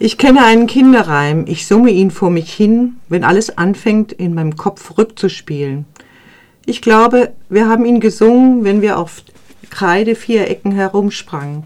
Ich 0.00 0.18
kenne 0.18 0.44
einen 0.44 0.66
Kinderreim, 0.66 1.44
ich 1.46 1.68
summe 1.68 1.92
ihn 1.92 2.10
vor 2.10 2.30
mich 2.30 2.52
hin, 2.52 2.96
wenn 3.08 3.22
alles 3.22 3.56
anfängt, 3.56 4.12
in 4.12 4.34
meinem 4.34 4.56
Kopf 4.56 4.98
rückzuspielen. 4.98 5.84
Ich 6.66 6.82
glaube, 6.82 7.32
wir 7.48 7.68
haben 7.68 7.84
ihn 7.84 8.00
gesungen, 8.00 8.64
wenn 8.64 8.82
wir 8.82 8.98
auf 8.98 9.22
Kreidevierecken 9.70 10.72
herumsprangen. 10.72 11.64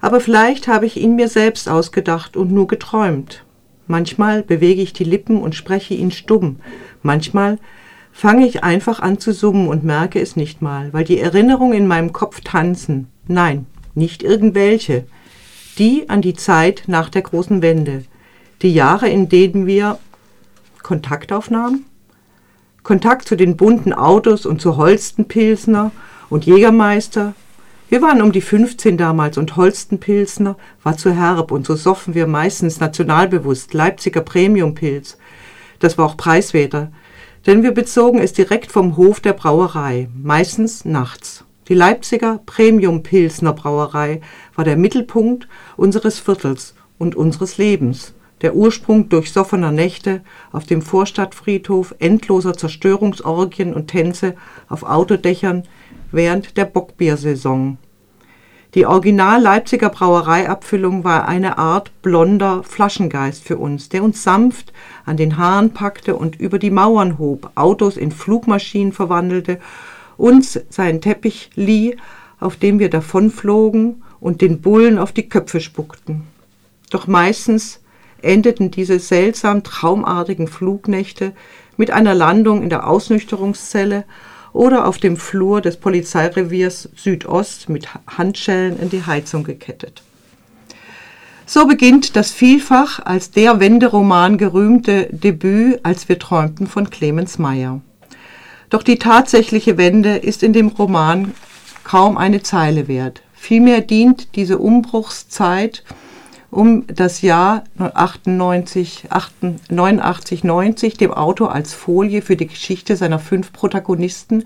Aber 0.00 0.20
vielleicht 0.20 0.66
habe 0.66 0.86
ich 0.86 0.96
ihn 0.96 1.16
mir 1.16 1.28
selbst 1.28 1.68
ausgedacht 1.68 2.38
und 2.38 2.52
nur 2.52 2.68
geträumt. 2.68 3.44
Manchmal 3.86 4.42
bewege 4.42 4.80
ich 4.80 4.94
die 4.94 5.04
Lippen 5.04 5.42
und 5.42 5.54
spreche 5.54 5.92
ihn 5.92 6.10
stumm. 6.10 6.60
Manchmal 7.02 7.58
fange 8.12 8.46
ich 8.46 8.64
einfach 8.64 9.00
an 9.00 9.18
zu 9.18 9.32
summen 9.32 9.68
und 9.68 9.84
merke 9.84 10.20
es 10.20 10.36
nicht 10.36 10.62
mal, 10.62 10.92
weil 10.94 11.04
die 11.04 11.18
Erinnerungen 11.18 11.76
in 11.76 11.86
meinem 11.86 12.14
Kopf 12.14 12.40
tanzen. 12.40 13.08
Nein, 13.26 13.66
nicht 13.94 14.22
irgendwelche 14.22 15.04
die 15.78 16.08
an 16.08 16.22
die 16.22 16.34
Zeit 16.34 16.84
nach 16.86 17.08
der 17.08 17.22
großen 17.22 17.62
Wende, 17.62 18.04
die 18.62 18.72
Jahre, 18.72 19.08
in 19.08 19.28
denen 19.28 19.66
wir 19.66 19.98
Kontakt 20.82 21.32
aufnahmen, 21.32 21.84
Kontakt 22.82 23.28
zu 23.28 23.36
den 23.36 23.56
bunten 23.56 23.92
Autos 23.92 24.46
und 24.46 24.60
zu 24.60 24.76
Holstenpilsner 24.76 25.90
und 26.30 26.46
Jägermeister. 26.46 27.34
Wir 27.90 28.02
waren 28.02 28.22
um 28.22 28.32
die 28.32 28.40
15 28.40 28.96
damals 28.96 29.38
und 29.38 29.56
Holstenpilsner 29.56 30.56
war 30.82 30.96
zu 30.96 31.12
herb 31.12 31.52
und 31.52 31.66
so 31.66 31.76
soffen 31.76 32.14
wir 32.14 32.26
meistens 32.26 32.80
nationalbewusst 32.80 33.74
Leipziger 33.74 34.20
Premiumpilz. 34.20 35.18
Das 35.78 35.98
war 35.98 36.06
auch 36.06 36.16
preiswerter, 36.16 36.90
denn 37.46 37.62
wir 37.62 37.72
bezogen 37.72 38.18
es 38.18 38.32
direkt 38.32 38.72
vom 38.72 38.96
Hof 38.96 39.20
der 39.20 39.32
Brauerei, 39.32 40.08
meistens 40.14 40.84
nachts. 40.84 41.44
Die 41.68 41.74
Leipziger 41.74 42.40
Premium 42.46 43.02
Pilsner 43.02 43.52
Brauerei 43.52 44.22
war 44.54 44.64
der 44.64 44.78
Mittelpunkt 44.78 45.48
unseres 45.76 46.18
Viertels 46.18 46.74
und 46.96 47.14
unseres 47.14 47.58
Lebens, 47.58 48.14
der 48.40 48.54
Ursprung 48.54 49.10
durchsoffener 49.10 49.70
Nächte 49.70 50.22
auf 50.50 50.64
dem 50.64 50.80
Vorstadtfriedhof, 50.80 51.94
endloser 51.98 52.54
Zerstörungsorgien 52.54 53.74
und 53.74 53.88
Tänze 53.88 54.34
auf 54.70 54.82
Autodächern 54.82 55.64
während 56.10 56.56
der 56.56 56.64
Bockbiersaison. 56.64 57.76
Die 58.74 58.86
Original 58.86 59.42
Leipziger 59.42 59.90
Brauereiabfüllung 59.90 61.04
war 61.04 61.28
eine 61.28 61.58
Art 61.58 61.90
blonder 62.00 62.62
Flaschengeist 62.62 63.44
für 63.44 63.58
uns, 63.58 63.90
der 63.90 64.02
uns 64.02 64.22
sanft 64.22 64.72
an 65.04 65.18
den 65.18 65.36
Haaren 65.36 65.74
packte 65.74 66.16
und 66.16 66.40
über 66.40 66.58
die 66.58 66.70
Mauern 66.70 67.18
hob, 67.18 67.50
Autos 67.56 67.98
in 67.98 68.10
Flugmaschinen 68.10 68.92
verwandelte 68.92 69.58
uns 70.18 70.60
seinen 70.68 71.00
Teppich 71.00 71.48
lieh, 71.54 71.96
auf 72.38 72.56
dem 72.56 72.78
wir 72.78 72.90
davonflogen 72.90 74.02
und 74.20 74.42
den 74.42 74.60
Bullen 74.60 74.98
auf 74.98 75.12
die 75.12 75.28
Köpfe 75.28 75.60
spuckten. 75.60 76.24
Doch 76.90 77.06
meistens 77.06 77.80
endeten 78.20 78.70
diese 78.70 78.98
seltsam 78.98 79.62
traumartigen 79.62 80.48
Flugnächte 80.48 81.32
mit 81.76 81.90
einer 81.90 82.14
Landung 82.14 82.62
in 82.62 82.68
der 82.68 82.86
Ausnüchterungszelle 82.86 84.04
oder 84.52 84.86
auf 84.86 84.98
dem 84.98 85.16
Flur 85.16 85.60
des 85.60 85.76
Polizeireviers 85.76 86.88
Südost 86.96 87.68
mit 87.68 87.88
Handschellen 88.06 88.78
in 88.78 88.90
die 88.90 89.04
Heizung 89.06 89.44
gekettet. 89.44 90.02
So 91.46 91.66
beginnt 91.66 92.16
das 92.16 92.32
vielfach 92.32 92.98
als 93.04 93.30
der 93.30 93.60
Wenderoman 93.60 94.36
gerühmte 94.36 95.08
Debüt 95.10 95.80
Als 95.82 96.08
wir 96.08 96.18
träumten 96.18 96.66
von 96.66 96.90
Clemens 96.90 97.38
Meyer. 97.38 97.80
Doch 98.70 98.82
die 98.82 98.98
tatsächliche 98.98 99.78
Wende 99.78 100.16
ist 100.16 100.42
in 100.42 100.52
dem 100.52 100.68
Roman 100.68 101.34
kaum 101.84 102.18
eine 102.18 102.42
Zeile 102.42 102.86
wert. 102.88 103.22
Vielmehr 103.32 103.80
dient 103.80 104.36
diese 104.36 104.58
Umbruchszeit 104.58 105.84
um 106.50 106.86
das 106.86 107.22
Jahr 107.22 107.64
98, 107.78 109.08
89, 109.68 110.44
90 110.44 110.96
dem 110.96 111.12
Autor 111.12 111.54
als 111.54 111.74
Folie 111.74 112.22
für 112.22 112.36
die 112.36 112.46
Geschichte 112.46 112.96
seiner 112.96 113.18
fünf 113.18 113.52
Protagonisten, 113.52 114.44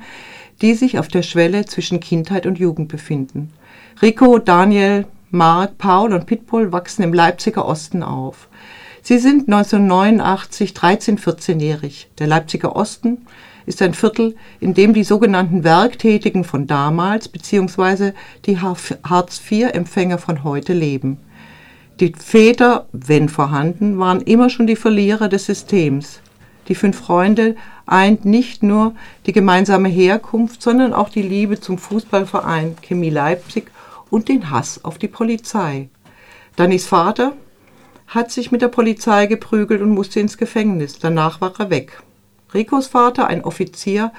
die 0.61 0.75
sich 0.75 0.98
auf 0.98 1.09
der 1.09 1.22
Schwelle 1.22 1.65
zwischen 1.65 2.00
Kindheit 2.00 2.47
und 2.47 2.59
Jugend 2.59 2.89
befinden. 2.89 3.53
Rico, 4.00 4.39
Daniel, 4.39 5.06
Mark, 5.31 5.78
Paul 5.78 6.12
und 6.12 6.27
Pitbull 6.27 6.72
wachsen 6.72 7.03
im 7.03 7.15
Leipziger 7.15 7.66
Osten 7.66 8.03
auf. 8.03 8.49
Sie 9.03 9.19
sind 9.19 9.49
1989 9.49 10.75
13, 10.75 11.19
14-jährig. 11.19 12.09
Der 12.19 12.27
Leipziger 12.27 12.77
Osten 12.77 13.27
ist 13.67 13.83
ein 13.83 13.95
Viertel, 13.95 14.34
in 14.61 14.75
dem 14.75 14.95
die 14.95 15.05
sogenannten 15.05 15.65
Werktätigen 15.65 16.45
von 16.45 16.67
damals 16.67 17.28
bzw. 17.28 18.12
die 18.47 18.59
Hartz-IV-Empfänger 18.59 20.19
von 20.19 20.45
heute 20.45 20.73
leben. 20.73 21.19
Die 22.01 22.12
Väter, 22.12 22.87
wenn 22.93 23.28
vorhanden, 23.28 23.99
waren 23.99 24.22
immer 24.22 24.51
schon 24.51 24.67
die 24.67 24.77
Verlierer 24.77 25.28
des 25.28 25.47
Systems. 25.47 26.21
Die 26.69 26.75
fünf 26.75 26.99
Freunde 26.99 27.56
eint 27.87 28.25
nicht 28.25 28.62
nur 28.62 28.95
die 29.27 29.33
gemeinsame 29.33 29.89
Herkunft, 29.89 30.62
sondern 30.62 30.95
auch 30.95 31.09
die 31.09 31.22
Liebe 31.22 31.61
zum 31.61 31.78
Fußballverein 31.78 32.77
Chemie 32.83 33.11
Leipzig 33.11 33.71
und 34.11 34.28
den 34.28 34.51
Hass 34.51 34.84
auf 34.84 34.99
die 34.99 35.09
Polizei. 35.09 35.89
Dannys 36.56 36.87
Vater 36.87 37.34
hat 38.06 38.31
sich 38.31 38.53
mit 38.53 38.62
der 38.62 38.69
Polizei 38.69 39.27
geprügelt 39.27 39.81
und 39.81 39.91
musste 39.91 40.21
ins 40.21 40.37
Gefängnis. 40.37 40.99
Danach 40.99 41.41
war 41.41 41.53
er 41.59 41.71
weg. 41.71 42.03
Ricos 42.55 42.87
Vater, 42.87 43.27
ein 43.27 43.45
Offizier, 43.45 44.13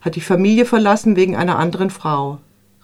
hat 0.00 0.16
die 0.16 0.20
Familie 0.20 0.64
verlassen 0.64 1.16
wegen 1.16 1.36
einer 1.36 1.58
anderen 1.58 1.90
Frau. 1.90 2.38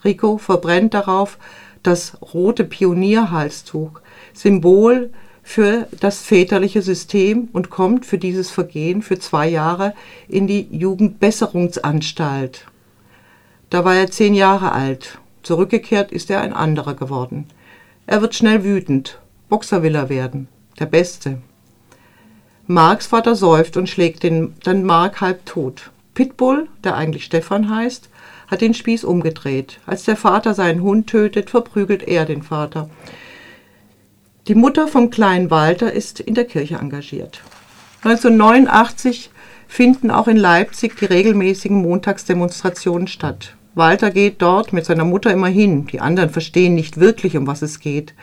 Rico 0.05 0.39
verbrennt 0.39 0.95
darauf 0.95 1.39
das 1.83 2.19
rote 2.35 2.65
Pionierhalstuch, 2.65 4.01
Symbol 4.35 5.11
für 5.43 5.87
das 6.01 6.23
väterliche 6.23 6.83
System 6.83 7.49
und 7.53 7.71
kommt 7.71 8.05
für 8.05 8.19
dieses 8.19 8.51
Vergehen 8.51 9.01
für 9.01 9.19
zwei 9.19 9.49
Jahre 9.49 9.95
in 10.29 10.49
die 10.49 10.67
Jugendbesserungsanstalt. 10.71 12.67
Da 13.71 13.85
war 13.85 13.95
er 13.95 14.11
zehn 14.11 14.35
Jahre 14.35 14.73
alt. 14.73 15.19
Zurückgekehrt 15.43 16.11
ist 16.11 16.31
er 16.31 16.41
ein 16.41 16.53
anderer 16.53 16.95
geworden. 16.95 17.47
Er 18.07 18.21
wird 18.23 18.35
schnell 18.35 18.65
wütend. 18.65 19.21
Boxer 19.49 19.85
will 19.85 19.95
er 19.95 20.09
werden. 20.09 20.49
Der 20.81 20.87
Beste. 20.87 21.39
Marks 22.69 23.07
Vater 23.07 23.37
säuft 23.37 23.77
und 23.77 23.89
schlägt 23.89 24.25
den, 24.25 24.55
dann 24.65 24.83
Mark 24.83 25.21
halb 25.21 25.47
tot. 25.47 25.91
Pitbull, 26.15 26.67
der 26.83 26.97
eigentlich 26.97 27.25
Stefan 27.25 27.71
heißt, 27.71 28.09
hat 28.49 28.61
den 28.61 28.75
Spieß 28.75 29.05
umgedreht. 29.05 29.79
Als 29.87 30.05
der 30.05 30.17
Vater 30.17 30.55
seinen 30.55 30.83
Hund 30.83 31.07
tötet, 31.09 31.51
verprügelt 31.51 32.03
er 32.09 32.25
den 32.25 32.43
Vater. 32.43 32.91
Die 34.49 34.55
Mutter 34.55 34.89
vom 34.89 35.11
kleinen 35.11 35.51
Walter 35.51 35.93
ist 35.93 36.19
in 36.19 36.35
der 36.35 36.45
Kirche 36.45 36.77
engagiert. 36.77 37.41
1989 38.03 39.31
finden 39.69 40.11
auch 40.11 40.27
in 40.27 40.37
Leipzig 40.37 40.97
die 40.97 41.07
regelmäßigen 41.07 41.83
Montagsdemonstrationen 41.83 43.07
statt. 43.07 43.55
Walter 43.77 44.11
geht 44.11 44.43
dort 44.43 44.73
mit 44.73 44.87
seiner 44.87 45.05
Mutter 45.05 45.31
immer 45.33 45.49
hin. 45.49 45.87
Die 45.87 46.01
anderen 46.01 46.31
verstehen 46.31 46.75
nicht 46.75 46.99
wirklich, 46.99 47.37
um 47.37 47.47
was 47.47 47.63
es 47.63 47.79
geht. 47.79 48.15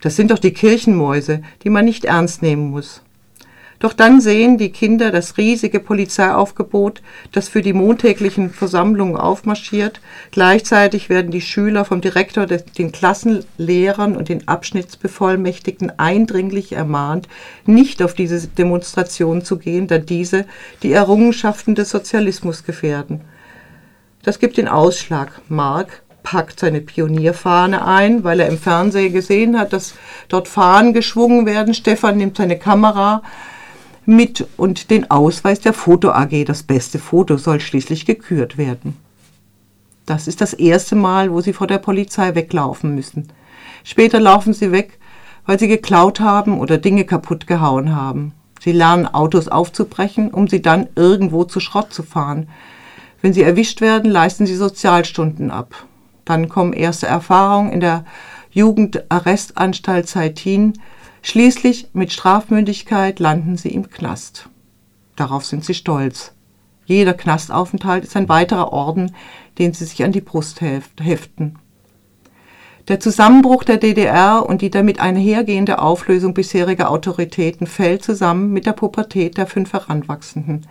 Das 0.00 0.16
sind 0.16 0.32
doch 0.32 0.38
die 0.38 0.52
Kirchenmäuse, 0.52 1.42
die 1.62 1.70
man 1.70 1.84
nicht 1.84 2.04
ernst 2.04 2.42
nehmen 2.42 2.70
muss. 2.70 3.03
Doch 3.84 3.92
dann 3.92 4.22
sehen 4.22 4.56
die 4.56 4.72
Kinder 4.72 5.10
das 5.10 5.36
riesige 5.36 5.78
Polizeiaufgebot, 5.78 7.02
das 7.32 7.50
für 7.50 7.60
die 7.60 7.74
montäglichen 7.74 8.48
Versammlungen 8.48 9.18
aufmarschiert. 9.18 10.00
Gleichzeitig 10.30 11.10
werden 11.10 11.30
die 11.30 11.42
Schüler 11.42 11.84
vom 11.84 12.00
Direktor, 12.00 12.46
den 12.46 12.92
Klassenlehrern 12.92 14.16
und 14.16 14.30
den 14.30 14.48
Abschnittsbevollmächtigten 14.48 15.98
eindringlich 15.98 16.72
ermahnt, 16.72 17.28
nicht 17.66 18.02
auf 18.02 18.14
diese 18.14 18.48
Demonstration 18.48 19.44
zu 19.44 19.58
gehen, 19.58 19.86
da 19.86 19.98
diese 19.98 20.46
die 20.82 20.92
Errungenschaften 20.92 21.74
des 21.74 21.90
Sozialismus 21.90 22.64
gefährden. 22.64 23.20
Das 24.22 24.38
gibt 24.38 24.56
den 24.56 24.66
Ausschlag. 24.66 25.42
Mark 25.50 26.04
packt 26.22 26.58
seine 26.58 26.80
Pionierfahne 26.80 27.86
ein, 27.86 28.24
weil 28.24 28.40
er 28.40 28.48
im 28.48 28.56
Fernsehen 28.56 29.12
gesehen 29.12 29.58
hat, 29.58 29.74
dass 29.74 29.92
dort 30.28 30.48
Fahnen 30.48 30.94
geschwungen 30.94 31.44
werden. 31.44 31.74
Stefan 31.74 32.16
nimmt 32.16 32.38
seine 32.38 32.58
Kamera 32.58 33.20
mit 34.06 34.46
und 34.56 34.90
den 34.90 35.10
Ausweis 35.10 35.60
der 35.60 35.72
Foto 35.72 36.10
AG. 36.10 36.44
Das 36.44 36.62
beste 36.62 36.98
Foto 36.98 37.36
soll 37.36 37.60
schließlich 37.60 38.06
gekürt 38.06 38.58
werden. 38.58 38.96
Das 40.06 40.28
ist 40.28 40.40
das 40.40 40.52
erste 40.52 40.96
Mal, 40.96 41.32
wo 41.32 41.40
sie 41.40 41.52
vor 41.52 41.66
der 41.66 41.78
Polizei 41.78 42.34
weglaufen 42.34 42.94
müssen. 42.94 43.28
Später 43.84 44.20
laufen 44.20 44.52
sie 44.52 44.70
weg, 44.72 44.98
weil 45.46 45.58
sie 45.58 45.68
geklaut 45.68 46.20
haben 46.20 46.58
oder 46.58 46.78
Dinge 46.78 47.04
kaputt 47.04 47.46
gehauen 47.46 47.94
haben. 47.94 48.32
Sie 48.60 48.72
lernen 48.72 49.06
Autos 49.06 49.48
aufzubrechen, 49.48 50.30
um 50.30 50.48
sie 50.48 50.62
dann 50.62 50.88
irgendwo 50.94 51.44
zu 51.44 51.60
Schrott 51.60 51.92
zu 51.92 52.02
fahren. 52.02 52.48
Wenn 53.20 53.32
sie 53.32 53.42
erwischt 53.42 53.80
werden, 53.80 54.10
leisten 54.10 54.46
sie 54.46 54.56
Sozialstunden 54.56 55.50
ab. 55.50 55.86
Dann 56.24 56.48
kommen 56.48 56.72
erste 56.72 57.06
Erfahrungen 57.06 57.72
in 57.72 57.80
der 57.80 58.04
Jugendarrestanstalt 58.50 60.08
Zeitin, 60.08 60.74
Schließlich 61.26 61.88
mit 61.94 62.12
Strafmündigkeit 62.12 63.18
landen 63.18 63.56
sie 63.56 63.70
im 63.70 63.88
Knast. 63.88 64.50
Darauf 65.16 65.46
sind 65.46 65.64
sie 65.64 65.72
stolz. 65.72 66.34
Jeder 66.84 67.14
Knastaufenthalt 67.14 68.04
ist 68.04 68.14
ein 68.14 68.28
weiterer 68.28 68.74
Orden, 68.74 69.14
den 69.58 69.72
sie 69.72 69.86
sich 69.86 70.04
an 70.04 70.12
die 70.12 70.20
Brust 70.20 70.60
heften. 70.60 71.58
Der 72.88 73.00
Zusammenbruch 73.00 73.64
der 73.64 73.78
DDR 73.78 74.44
und 74.46 74.60
die 74.60 74.68
damit 74.68 75.00
einhergehende 75.00 75.78
Auflösung 75.78 76.34
bisheriger 76.34 76.90
Autoritäten 76.90 77.66
fällt 77.66 78.04
zusammen 78.04 78.52
mit 78.52 78.66
der 78.66 78.72
Pubertät 78.72 79.38
der 79.38 79.46
fünf 79.46 79.72
Heranwachsenden. 79.72 80.66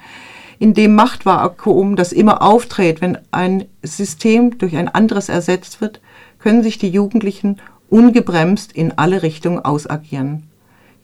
In 0.59 0.75
dem 0.75 0.93
Machtvakuum, 0.93 1.95
das 1.95 2.11
immer 2.11 2.43
auftritt, 2.43 3.01
wenn 3.01 3.17
ein 3.31 3.65
System 3.81 4.59
durch 4.59 4.75
ein 4.75 4.87
anderes 4.87 5.29
ersetzt 5.29 5.81
wird, 5.81 5.99
können 6.37 6.61
sich 6.61 6.77
die 6.77 6.89
Jugendlichen 6.89 7.59
ungebremst 7.93 8.71
in 8.71 8.97
alle 8.97 9.21
Richtungen 9.21 9.63
ausagieren. 9.63 10.49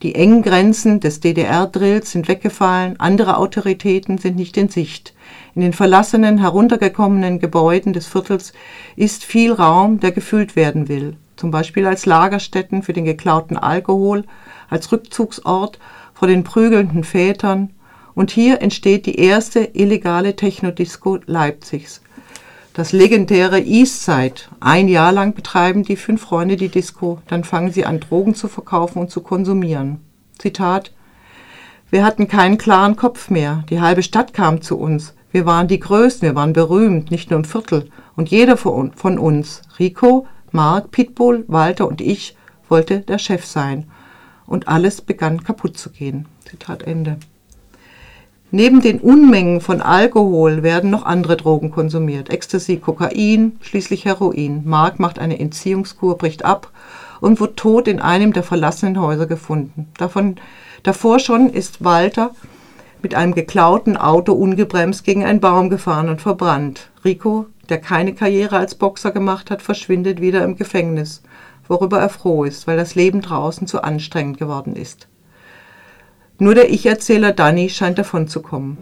Die 0.02 0.16
engen 0.16 0.42
Grenzen 0.42 0.98
des 0.98 1.20
DDR-Drills 1.20 2.10
sind 2.10 2.26
weggefallen, 2.26 2.98
andere 2.98 3.36
Autoritäten 3.36 4.18
sind 4.18 4.34
nicht 4.34 4.56
in 4.56 4.70
Sicht. 4.70 5.14
In 5.54 5.62
den 5.62 5.72
verlassenen, 5.72 6.38
heruntergekommenen 6.38 7.38
Gebäuden 7.38 7.92
des 7.92 8.08
Viertels 8.08 8.52
ist 8.96 9.22
viel 9.24 9.52
Raum, 9.52 10.00
der 10.00 10.10
gefüllt 10.10 10.56
werden 10.56 10.88
will, 10.88 11.16
zum 11.36 11.52
Beispiel 11.52 11.86
als 11.86 12.06
Lagerstätten 12.06 12.82
für 12.82 12.92
den 12.92 13.04
geklauten 13.04 13.56
Alkohol, 13.56 14.24
als 14.68 14.90
Rückzugsort 14.90 15.78
vor 16.12 16.26
den 16.26 16.42
prügelnden 16.42 17.04
Vätern. 17.04 17.70
Und 18.16 18.32
hier 18.32 18.62
entsteht 18.62 19.06
die 19.06 19.20
erste 19.20 19.60
illegale 19.60 20.34
Technodisco 20.34 21.20
Leipzigs. 21.26 22.00
Das 22.72 22.92
legendäre 22.92 23.58
Eastside. 23.60 24.42
Ein 24.60 24.86
Jahr 24.86 25.10
lang 25.10 25.34
betreiben 25.34 25.82
die 25.82 25.96
fünf 25.96 26.22
Freunde 26.22 26.56
die 26.56 26.68
Disco, 26.68 27.18
dann 27.26 27.42
fangen 27.42 27.72
sie 27.72 27.84
an, 27.84 27.98
Drogen 27.98 28.36
zu 28.36 28.46
verkaufen 28.46 29.00
und 29.00 29.10
zu 29.10 29.22
konsumieren. 29.22 30.00
Zitat 30.38 30.92
Wir 31.90 32.04
hatten 32.04 32.28
keinen 32.28 32.58
klaren 32.58 32.94
Kopf 32.94 33.28
mehr. 33.28 33.64
Die 33.70 33.80
halbe 33.80 34.04
Stadt 34.04 34.32
kam 34.34 34.62
zu 34.62 34.78
uns. 34.78 35.14
Wir 35.32 35.46
waren 35.46 35.66
die 35.66 35.80
Größten, 35.80 36.28
wir 36.28 36.36
waren 36.36 36.52
berühmt, 36.52 37.10
nicht 37.10 37.30
nur 37.30 37.40
im 37.40 37.44
Viertel. 37.44 37.90
Und 38.14 38.30
jeder 38.30 38.56
von 38.56 38.92
uns, 39.18 39.62
Rico, 39.78 40.26
Mark, 40.52 40.92
Pitbull, 40.92 41.44
Walter 41.48 41.88
und 41.88 42.00
ich, 42.00 42.36
wollte 42.68 43.00
der 43.00 43.18
Chef 43.18 43.44
sein. 43.44 43.90
Und 44.46 44.68
alles 44.68 45.00
begann 45.00 45.42
kaputt 45.42 45.76
zu 45.76 45.90
gehen. 45.90 46.26
Zitat 46.48 46.84
Ende. 46.84 47.18
Neben 48.52 48.80
den 48.80 48.98
Unmengen 48.98 49.60
von 49.60 49.80
Alkohol 49.80 50.64
werden 50.64 50.90
noch 50.90 51.04
andere 51.06 51.36
Drogen 51.36 51.70
konsumiert. 51.70 52.30
Ecstasy, 52.30 52.78
Kokain, 52.78 53.56
schließlich 53.60 54.04
Heroin. 54.04 54.62
Mark 54.64 54.98
macht 54.98 55.20
eine 55.20 55.38
Entziehungskur, 55.38 56.18
bricht 56.18 56.44
ab 56.44 56.72
und 57.20 57.38
wird 57.38 57.56
tot 57.56 57.86
in 57.86 58.00
einem 58.00 58.32
der 58.32 58.42
verlassenen 58.42 59.00
Häuser 59.00 59.26
gefunden. 59.26 59.86
Davon, 59.98 60.36
davor 60.82 61.20
schon 61.20 61.50
ist 61.50 61.84
Walter 61.84 62.32
mit 63.02 63.14
einem 63.14 63.34
geklauten 63.34 63.96
Auto 63.96 64.32
ungebremst 64.32 65.04
gegen 65.04 65.24
einen 65.24 65.40
Baum 65.40 65.70
gefahren 65.70 66.08
und 66.08 66.20
verbrannt. 66.20 66.90
Rico, 67.04 67.46
der 67.68 67.78
keine 67.78 68.14
Karriere 68.14 68.56
als 68.56 68.74
Boxer 68.74 69.12
gemacht 69.12 69.52
hat, 69.52 69.62
verschwindet 69.62 70.20
wieder 70.20 70.44
im 70.44 70.56
Gefängnis, 70.56 71.22
worüber 71.68 72.00
er 72.00 72.08
froh 72.08 72.42
ist, 72.42 72.66
weil 72.66 72.76
das 72.76 72.96
Leben 72.96 73.20
draußen 73.20 73.68
zu 73.68 73.84
anstrengend 73.84 74.38
geworden 74.38 74.74
ist. 74.74 75.06
Nur 76.40 76.54
der 76.54 76.70
Ich-Erzähler 76.70 77.32
Danny 77.32 77.68
scheint 77.68 77.98
davon 77.98 78.26
zu 78.26 78.40
kommen. 78.40 78.78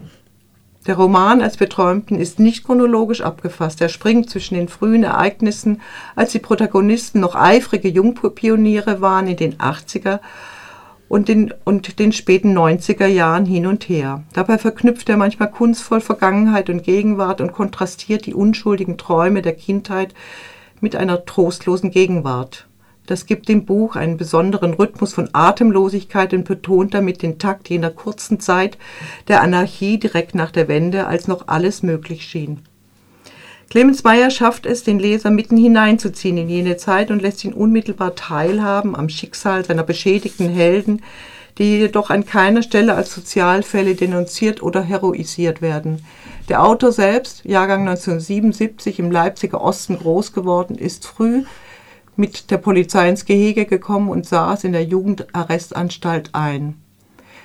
Der 0.86 0.94
Roman 0.94 1.42
als 1.42 1.56
Beträumten 1.56 2.14
ist 2.14 2.38
nicht 2.38 2.64
chronologisch 2.64 3.20
abgefasst. 3.20 3.80
Er 3.80 3.88
springt 3.88 4.30
zwischen 4.30 4.54
den 4.54 4.68
frühen 4.68 5.02
Ereignissen, 5.02 5.80
als 6.14 6.30
die 6.30 6.38
Protagonisten 6.38 7.18
noch 7.18 7.34
eifrige 7.34 7.88
Jungpioniere 7.88 9.00
waren 9.00 9.26
in 9.26 9.36
den 9.36 9.56
80er 9.56 10.20
und 11.08 11.26
den, 11.26 11.52
und 11.64 11.98
den 11.98 12.12
späten 12.12 12.56
90er 12.56 13.06
Jahren 13.06 13.44
hin 13.44 13.66
und 13.66 13.88
her. 13.88 14.22
Dabei 14.34 14.56
verknüpft 14.56 15.08
er 15.08 15.16
manchmal 15.16 15.50
kunstvoll 15.50 16.00
Vergangenheit 16.00 16.70
und 16.70 16.84
Gegenwart 16.84 17.40
und 17.40 17.52
kontrastiert 17.52 18.24
die 18.26 18.34
unschuldigen 18.34 18.98
Träume 18.98 19.42
der 19.42 19.56
Kindheit 19.56 20.14
mit 20.80 20.94
einer 20.94 21.24
trostlosen 21.24 21.90
Gegenwart. 21.90 22.67
Das 23.08 23.24
gibt 23.24 23.48
dem 23.48 23.64
Buch 23.64 23.96
einen 23.96 24.18
besonderen 24.18 24.74
Rhythmus 24.74 25.14
von 25.14 25.30
Atemlosigkeit 25.32 26.34
und 26.34 26.44
betont 26.44 26.92
damit 26.92 27.22
den 27.22 27.38
Takt 27.38 27.70
jener 27.70 27.88
kurzen 27.88 28.38
Zeit 28.38 28.76
der 29.28 29.40
Anarchie 29.40 29.98
direkt 29.98 30.34
nach 30.34 30.50
der 30.50 30.68
Wende, 30.68 31.06
als 31.06 31.26
noch 31.26 31.48
alles 31.48 31.82
möglich 31.82 32.24
schien. 32.24 32.60
Clemens 33.70 34.04
Meyer 34.04 34.30
schafft 34.30 34.66
es, 34.66 34.84
den 34.84 34.98
Leser 34.98 35.30
mitten 35.30 35.56
hineinzuziehen 35.56 36.36
in 36.36 36.50
jene 36.50 36.76
Zeit 36.76 37.10
und 37.10 37.22
lässt 37.22 37.42
ihn 37.46 37.54
unmittelbar 37.54 38.14
teilhaben 38.14 38.94
am 38.94 39.08
Schicksal 39.08 39.64
seiner 39.64 39.84
beschädigten 39.84 40.50
Helden, 40.50 41.00
die 41.56 41.78
jedoch 41.78 42.10
an 42.10 42.26
keiner 42.26 42.62
Stelle 42.62 42.94
als 42.94 43.14
Sozialfälle 43.14 43.94
denunziert 43.94 44.62
oder 44.62 44.82
heroisiert 44.82 45.62
werden. 45.62 46.04
Der 46.50 46.62
Autor 46.62 46.92
selbst, 46.92 47.42
Jahrgang 47.46 47.88
1977 47.88 48.98
im 48.98 49.10
Leipziger 49.10 49.62
Osten 49.62 49.98
groß 49.98 50.34
geworden, 50.34 50.76
ist 50.76 51.06
früh 51.06 51.44
mit 52.18 52.50
der 52.50 52.58
Polizei 52.58 53.08
ins 53.08 53.24
Gehege 53.24 53.64
gekommen 53.64 54.08
und 54.08 54.26
saß 54.26 54.64
in 54.64 54.72
der 54.72 54.84
Jugendarrestanstalt 54.84 56.34
ein. 56.34 56.74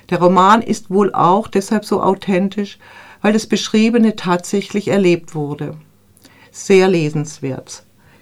Der 0.09 0.19
Roman 0.19 0.61
ist 0.61 0.89
wohl 0.89 1.13
auch 1.13 1.47
deshalb 1.47 1.85
so 1.85 2.01
authentisch, 2.01 2.79
weil 3.21 3.33
das 3.33 3.47
Beschriebene 3.47 4.15
tatsächlich 4.15 4.89
erlebt 4.89 5.35
wurde. 5.35 5.77
Sehr 6.51 6.87
lesenswert. 6.87 7.83